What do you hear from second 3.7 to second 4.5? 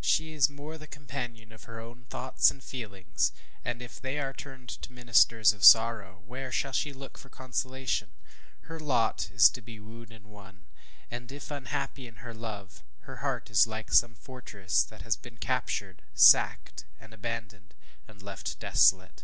if they are